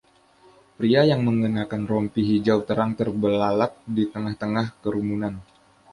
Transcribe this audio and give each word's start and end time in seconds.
Pria 0.81 1.01
yang 1.11 1.21
mengenakan 1.27 1.83
rompi 1.91 2.21
hijau 2.29 2.59
terang 2.67 2.91
terbelalak 2.99 3.73
di 3.95 4.03
tengah-tengah 4.13 4.67
kerumunan. 4.81 5.33